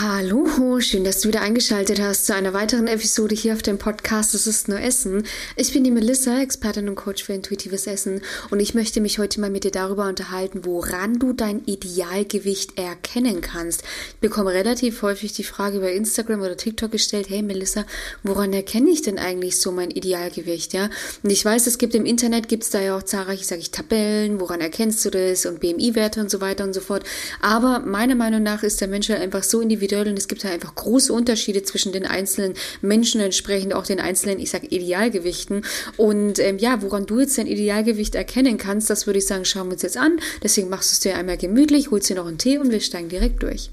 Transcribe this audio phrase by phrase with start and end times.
[0.00, 4.34] Hallo, schön, dass du wieder eingeschaltet hast zu einer weiteren Episode hier auf dem Podcast
[4.34, 5.22] Es ist nur Essen.
[5.54, 8.20] Ich bin die Melissa, Expertin und Coach für intuitives Essen
[8.50, 13.40] und ich möchte mich heute mal mit dir darüber unterhalten, woran du dein Idealgewicht erkennen
[13.40, 13.84] kannst.
[14.14, 17.84] Ich bekomme relativ häufig die Frage bei Instagram oder TikTok gestellt, hey Melissa,
[18.24, 20.90] woran erkenne ich denn eigentlich so mein Idealgewicht, ja?
[21.22, 23.70] Und ich weiß, es gibt im Internet, gibt es da ja auch zahlreiche, sage ich,
[23.70, 27.04] Tabellen, woran erkennst du das und BMI-Werte und so weiter und so fort.
[27.40, 30.44] Aber meiner Meinung nach ist der Mensch halt einfach so individuell, individuell und es gibt
[30.44, 35.64] halt einfach große Unterschiede zwischen den einzelnen Menschen, entsprechend auch den einzelnen, ich sag Idealgewichten.
[35.96, 39.68] Und ähm, ja, woran du jetzt dein Idealgewicht erkennen kannst, das würde ich sagen, schauen
[39.68, 40.18] wir uns jetzt an.
[40.42, 43.08] Deswegen machst du es dir einmal gemütlich, holst dir noch einen Tee und wir steigen
[43.08, 43.70] direkt durch.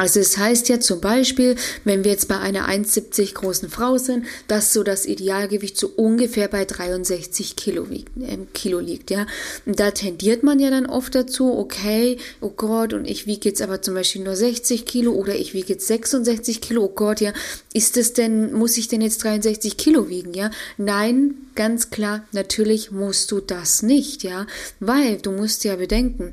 [0.00, 4.24] Also es heißt ja zum Beispiel, wenn wir jetzt bei einer 1,70 großen Frau sind,
[4.48, 9.26] dass so das Idealgewicht so ungefähr bei 63 Kilo, äh, Kilo liegt, ja.
[9.66, 13.60] Und da tendiert man ja dann oft dazu, okay, oh Gott, und ich wiege jetzt
[13.60, 17.34] aber zum Beispiel nur 60 Kilo oder ich wiege jetzt 66 Kilo, oh Gott, ja.
[17.74, 20.50] Ist es denn, muss ich denn jetzt 63 Kilo wiegen, ja?
[20.78, 24.46] Nein, ganz klar, natürlich musst du das nicht, ja.
[24.80, 26.32] Weil du musst ja bedenken,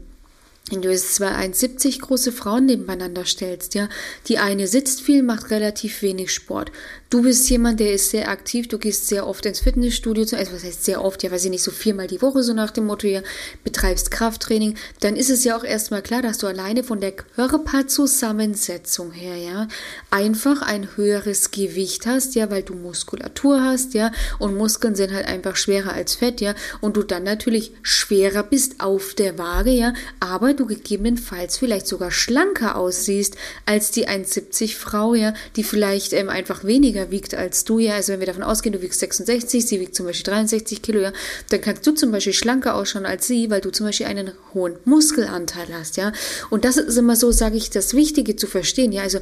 [0.70, 3.90] wenn du jetzt zwei 1,70 große Frauen nebeneinander stellst, ja,
[4.28, 6.72] die eine sitzt viel, macht relativ wenig Sport.
[7.10, 10.66] Du bist jemand, der ist sehr aktiv, du gehst sehr oft ins Fitnessstudio, also was
[10.66, 13.08] heißt sehr oft, ja, weiß ich nicht, so viermal die Woche, so nach dem Motto,
[13.08, 13.22] ja,
[13.64, 19.14] betreibst Krafttraining, dann ist es ja auch erstmal klar, dass du alleine von der Körperzusammensetzung
[19.14, 19.70] her, ja,
[20.12, 25.28] einfach ein höheres Gewicht hast, ja, weil du Muskulatur hast, ja, und Muskeln sind halt
[25.28, 29.94] einfach schwerer als Fett, ja, und du dann natürlich schwerer bist auf der Waage, ja,
[30.20, 36.30] aber du gegebenenfalls vielleicht sogar schlanker aussiehst als die 1,70 Frau, ja, die vielleicht ähm,
[36.30, 37.96] einfach weniger wiegt als du, ja.
[37.96, 41.14] Also wenn wir davon ausgehen, du wiegst 66, sie wiegt zum Beispiel 63 Kilo, ja,
[41.50, 44.76] dann kannst du zum Beispiel schlanker ausschauen als sie, weil du zum Beispiel einen hohen
[44.86, 46.12] Muskelanteil hast, ja.
[46.50, 49.04] Und das ist immer so, sage ich, das Wichtige zu verstehen, ja.
[49.04, 49.20] Also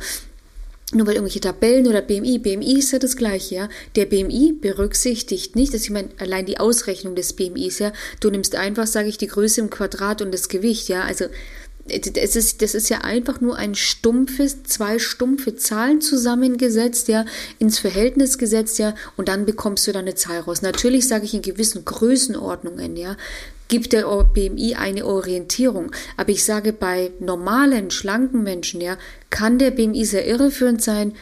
[0.93, 3.69] nur weil irgendwelche Tabellen oder BMI, BMI ist ja das gleiche, ja.
[3.95, 7.91] Der BMI berücksichtigt nicht, dass ich meine, allein die Ausrechnung des BMIs, ja.
[8.19, 11.03] Du nimmst einfach, sage ich, die Größe im Quadrat und das Gewicht, ja.
[11.03, 11.25] Also
[11.87, 17.25] es ist, das ist ja einfach nur ein stumpfes, zwei stumpfe Zahlen zusammengesetzt, ja,
[17.59, 20.63] ins Verhältnis gesetzt, ja, und dann bekommst du da eine Zahl raus.
[20.63, 23.17] Natürlich sage ich in gewissen Größenordnungen, ja,
[23.67, 25.91] gibt der BMI eine Orientierung.
[26.17, 28.97] Aber ich sage, bei normalen, schlanken Menschen, ja,
[29.29, 31.13] kann der BMI sehr irreführend sein,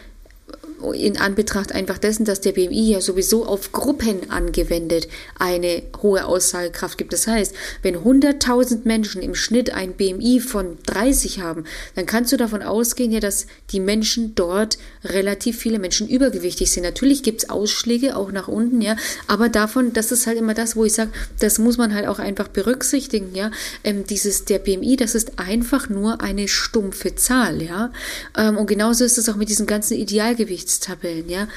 [0.93, 5.07] in Anbetracht einfach dessen, dass der BMI ja sowieso auf Gruppen angewendet
[5.37, 7.13] eine hohe Aussagekraft gibt.
[7.13, 11.63] Das heißt, wenn 100.000 Menschen im Schnitt ein BMI von 30 haben,
[11.95, 16.83] dann kannst du davon ausgehen, ja, dass die Menschen dort relativ viele Menschen übergewichtig sind.
[16.83, 18.95] Natürlich gibt es Ausschläge auch nach unten, ja,
[19.27, 22.19] aber davon, das ist halt immer das, wo ich sage, das muss man halt auch
[22.19, 23.51] einfach berücksichtigen, ja.
[23.83, 27.91] Ähm, dieses, der BMI, das ist einfach nur eine stumpfe Zahl, ja.
[28.37, 31.47] Ähm, und genauso ist es auch mit diesem ganzen Idealgewichts Gewichtstabellen, ja.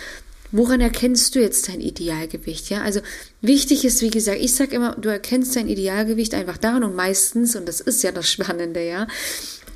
[0.52, 2.70] Woran erkennst du jetzt dein Idealgewicht?
[2.70, 3.00] Ja, also
[3.40, 7.56] wichtig ist, wie gesagt, ich sage immer, du erkennst dein Idealgewicht einfach daran und meistens,
[7.56, 9.08] und das ist ja das Spannende, ja,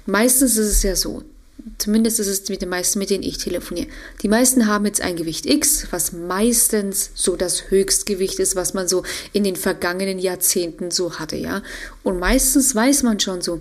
[0.07, 1.25] meistens ist es ja so,
[1.79, 3.89] zumindest ist es mit den meisten, mit denen ich telefoniere.
[4.23, 8.87] Die meisten haben jetzt ein Gewicht X, was meistens so das Höchstgewicht ist, was man
[8.87, 9.03] so
[9.33, 11.63] in den vergangenen Jahrzehnten so hatte, ja.
[12.05, 13.61] Und meistens weiß man schon so,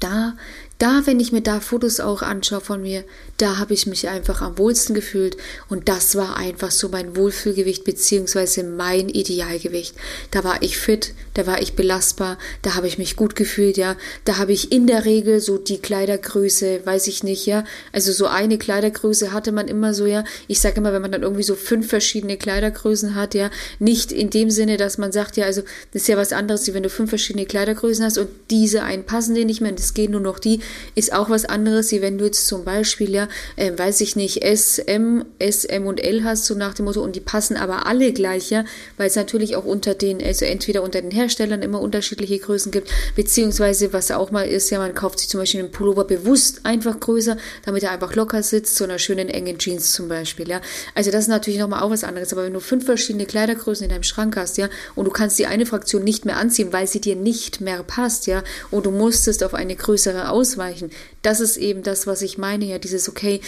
[0.00, 0.34] da
[0.78, 3.04] da, wenn ich mir da Fotos auch anschaue von mir,
[3.38, 5.36] da habe ich mich einfach am wohlsten gefühlt
[5.68, 9.94] und das war einfach so mein Wohlfühlgewicht beziehungsweise mein Idealgewicht.
[10.30, 13.96] Da war ich fit, da war ich belastbar, da habe ich mich gut gefühlt, ja.
[14.24, 17.64] Da habe ich in der Regel so die Kleidergröße, weiß ich nicht, ja.
[17.92, 20.24] Also so eine Kleidergröße hatte man immer so, ja.
[20.46, 24.30] Ich sage immer, wenn man dann irgendwie so fünf verschiedene Kleidergrößen hat, ja, nicht in
[24.30, 25.62] dem Sinne, dass man sagt, ja, also
[25.92, 29.04] das ist ja was anderes, wie wenn du fünf verschiedene Kleidergrößen hast und diese einen
[29.04, 30.60] passen dir nicht mehr und es gehen nur noch die,
[30.94, 34.42] ist auch was anderes, wie wenn du jetzt zum Beispiel, ja, äh, weiß ich nicht,
[34.42, 37.86] S, M, S, M und L hast, so nach dem Motto, und die passen aber
[37.86, 38.64] alle gleich, ja,
[38.96, 42.90] weil es natürlich auch unter den, also entweder unter den Herstellern immer unterschiedliche Größen gibt,
[43.16, 46.98] beziehungsweise was auch mal ist, ja, man kauft sich zum Beispiel einen Pullover bewusst einfach
[46.98, 50.60] größer, damit er einfach locker sitzt, so einer schönen engen Jeans zum Beispiel, ja.
[50.94, 53.90] Also das ist natürlich nochmal auch was anderes, aber wenn du fünf verschiedene Kleidergrößen in
[53.90, 57.00] deinem Schrank hast, ja, und du kannst die eine Fraktion nicht mehr anziehen, weil sie
[57.00, 60.90] dir nicht mehr passt, ja, und du musstest auf eine größere ausweichen,
[61.22, 63.40] das ist eben das, was ich meine, ja, dieses, okay,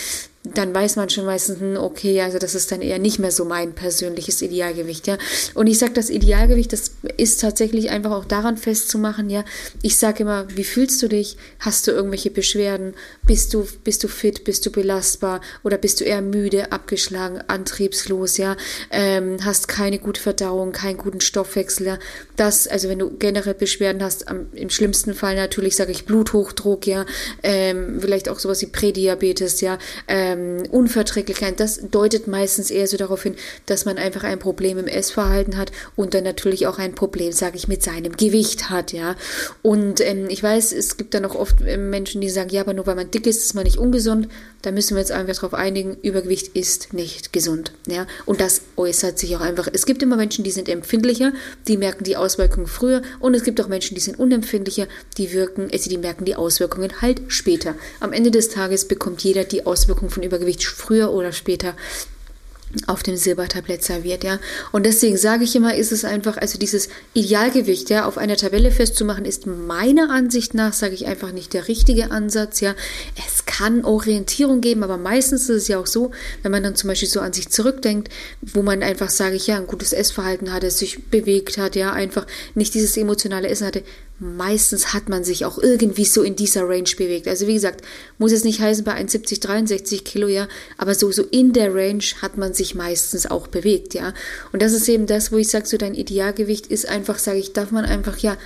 [0.55, 3.45] dann weiß man schon meistens, hm, okay, also das ist dann eher nicht mehr so
[3.45, 5.19] mein persönliches Idealgewicht, ja.
[5.55, 9.45] Und ich sage, das Idealgewicht, das ist tatsächlich einfach auch daran festzumachen, ja.
[9.83, 11.37] Ich sage immer, wie fühlst du dich?
[11.59, 12.95] Hast du irgendwelche Beschwerden?
[13.27, 14.45] Bist du, bist du fit?
[14.45, 15.41] Bist du belastbar?
[15.63, 18.57] Oder bist du eher müde, abgeschlagen, antriebslos, ja?
[18.91, 21.99] Ähm, hast keine gute Verdauung, keinen guten Stoffwechsel, ja.
[22.37, 26.87] Das, also wenn du generell Beschwerden hast, am, im schlimmsten Fall natürlich sage ich Bluthochdruck,
[26.87, 27.07] ja,
[27.43, 29.79] ähm, vielleicht auch sowas wie Prädiabetes, ja,
[30.09, 30.36] ähm,
[30.71, 33.37] Unverträglichkeit, das deutet meistens eher so darauf hin,
[33.67, 37.57] dass man einfach ein Problem im Essverhalten hat und dann natürlich auch ein Problem, sage
[37.57, 39.17] ich, mit seinem Gewicht hat, ja.
[39.63, 42.75] Und ähm, ich weiß, es gibt dann auch oft ähm, Menschen, die sagen, ja, aber
[42.75, 44.29] nur weil man dick ist, ist man nicht ungesund.
[44.67, 48.05] Da müssen wir uns einfach darauf einigen, Übergewicht ist nicht gesund, ja.
[48.25, 49.69] Und das äußert sich auch einfach.
[49.73, 51.33] Es gibt immer Menschen, die sind empfindlicher,
[51.69, 55.69] die merken die Auswirkungen früher und es gibt auch Menschen, die sind unempfindlicher, die wirken,
[55.73, 57.77] also die merken die Auswirkungen halt später.
[58.01, 61.77] Am Ende des Tages bekommt jeder die Auswirkungen von Übergewicht früher oder später
[62.87, 64.39] auf dem Silbertablett serviert, ja.
[64.73, 68.71] Und deswegen sage ich immer, ist es einfach, also dieses Idealgewicht, ja, auf einer Tabelle
[68.71, 72.75] festzumachen, ist meiner Ansicht nach, sage ich einfach nicht der richtige Ansatz, ja.
[73.27, 76.11] Es kann Orientierung geben, aber meistens ist es ja auch so,
[76.43, 78.09] wenn man dann zum Beispiel so an sich zurückdenkt,
[78.43, 82.27] wo man einfach, sage ich ja, ein gutes Essverhalten hatte, sich bewegt hat, ja, einfach
[82.55, 83.83] nicht dieses emotionale Essen hatte,
[84.19, 87.29] meistens hat man sich auch irgendwie so in dieser Range bewegt.
[87.29, 87.85] Also wie gesagt,
[88.19, 90.49] muss es nicht heißen bei 71, 63 Kilo, ja,
[90.79, 94.15] aber so, so in der Range hat man sich meistens auch bewegt, ja.
[94.53, 97.53] Und das ist eben das, wo ich sage, so dein Idealgewicht ist einfach, sage ich,
[97.53, 98.39] darf man einfach, ja,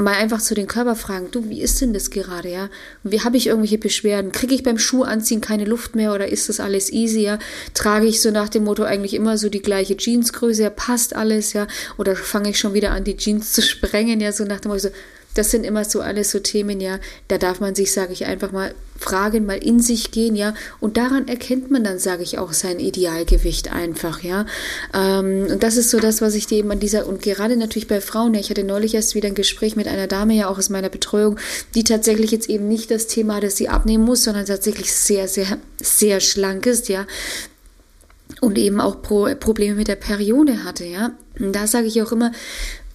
[0.00, 2.68] mal einfach zu den Körper fragen, du, wie ist denn das gerade, ja?
[3.02, 4.32] Wie habe ich irgendwelche Beschwerden?
[4.32, 7.30] Kriege ich beim Schuh anziehen keine Luft mehr oder ist das alles easy?
[7.74, 11.52] Trage ich so nach dem Motto eigentlich immer so die gleiche Jeansgröße, ja, passt alles,
[11.52, 11.66] ja?
[11.98, 14.82] Oder fange ich schon wieder an, die Jeans zu sprengen, ja, so nach dem Motto,
[14.82, 14.88] so,
[15.34, 16.98] das sind immer so alles so Themen, ja,
[17.28, 20.96] da darf man sich, sage ich einfach mal, fragen, mal in sich gehen, ja, und
[20.96, 24.46] daran erkennt man dann, sage ich auch, sein Idealgewicht einfach, ja.
[24.92, 27.88] Ähm, und das ist so das, was ich dir eben an dieser, und gerade natürlich
[27.88, 30.58] bei Frauen, ja, ich hatte neulich erst wieder ein Gespräch mit einer Dame, ja auch
[30.58, 31.38] aus meiner Betreuung,
[31.74, 35.28] die tatsächlich jetzt eben nicht das Thema hat, dass sie abnehmen muss, sondern tatsächlich sehr,
[35.28, 37.06] sehr, sehr schlank ist, ja,
[38.40, 41.12] und eben auch Pro Probleme mit der Periode hatte, ja.
[41.38, 42.32] Und da sage ich auch immer,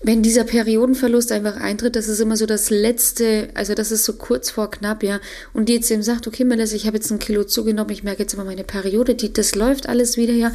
[0.06, 4.14] wenn dieser Periodenverlust einfach eintritt, das ist immer so das letzte, also das ist so
[4.14, 5.20] kurz vor knapp, ja.
[5.52, 8.22] Und die jetzt eben sagt, okay, Melissa, ich habe jetzt ein Kilo zugenommen, ich merke
[8.22, 10.52] jetzt immer meine Periode, die, das läuft alles wieder, ja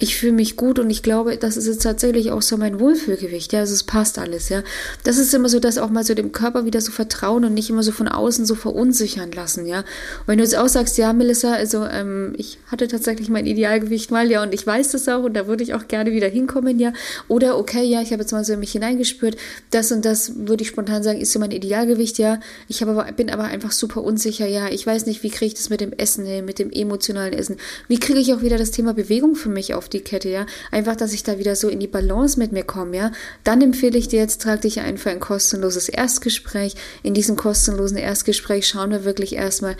[0.00, 3.52] ich fühle mich gut und ich glaube, das ist jetzt tatsächlich auch so mein Wohlfühlgewicht.
[3.52, 4.62] Ja, also es passt alles, ja.
[5.04, 7.68] Das ist immer so, dass auch mal so dem Körper wieder so vertrauen und nicht
[7.68, 9.80] immer so von außen so verunsichern lassen, ja.
[9.80, 14.10] Und wenn du jetzt auch sagst, ja, Melissa, also ähm, ich hatte tatsächlich mein Idealgewicht
[14.10, 16.78] mal, ja, und ich weiß das auch und da würde ich auch gerne wieder hinkommen,
[16.78, 16.94] ja.
[17.28, 19.36] Oder okay, ja, ich habe jetzt mal so in mich hineingespürt,
[19.70, 22.40] das und das würde ich spontan sagen, ist so mein Idealgewicht, ja.
[22.68, 24.70] Ich habe aber, bin aber einfach super unsicher, ja.
[24.70, 27.58] Ich weiß nicht, wie kriege ich das mit dem Essen hin, mit dem emotionalen Essen.
[27.86, 30.46] Wie kriege ich auch wieder das Thema Bewegung für mich auf die Kette, ja.
[30.70, 33.12] Einfach, dass ich da wieder so in die Balance mit mir komme, ja.
[33.44, 36.74] Dann empfehle ich dir jetzt, trag dich ein für ein kostenloses Erstgespräch.
[37.02, 39.76] In diesem kostenlosen Erstgespräch schauen wir wirklich erstmal,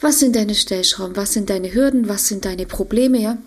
[0.00, 3.38] was sind deine Stellschrauben, was sind deine Hürden, was sind deine Probleme, ja.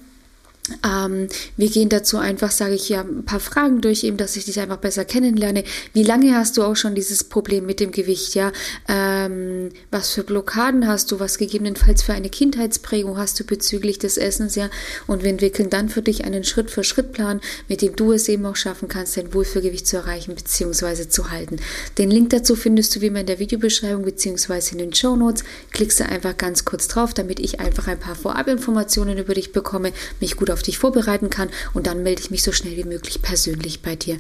[0.85, 1.27] Ähm,
[1.57, 4.59] wir gehen dazu einfach, sage ich ja, ein paar Fragen durch, eben, dass ich dich
[4.59, 5.63] einfach besser kennenlerne.
[5.93, 8.51] Wie lange hast du auch schon dieses Problem mit dem Gewicht, ja?
[8.87, 11.19] Ähm, was für Blockaden hast du?
[11.19, 14.69] Was gegebenenfalls für eine Kindheitsprägung hast du bezüglich des Essens, ja?
[15.07, 18.87] Und wir entwickeln dann für dich einen Schritt-für-Schritt-Plan, mit dem du es eben auch schaffen
[18.87, 21.09] kannst, dein Wohlfühlgewicht zu erreichen bzw.
[21.09, 21.57] zu halten.
[21.97, 24.73] Den Link dazu findest du wie immer in der Videobeschreibung bzw.
[24.73, 25.43] in den Show Notes.
[25.71, 29.91] Klickst du einfach ganz kurz drauf, damit ich einfach ein paar Vorabinformationen über dich bekomme,
[30.19, 33.21] mich gut auf dich vorbereiten kann und dann melde ich mich so schnell wie möglich
[33.21, 34.17] persönlich bei dir.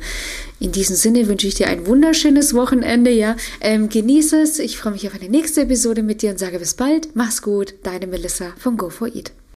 [0.59, 3.35] In diesem Sinne wünsche ich dir ein wunderschönes Wochenende, ja.
[3.59, 4.59] Ähm, genieße es.
[4.59, 7.15] Ich freue mich auf eine nächste Episode mit dir und sage bis bald.
[7.15, 7.73] Mach's gut.
[7.83, 9.31] Deine Melissa von Go for Eat.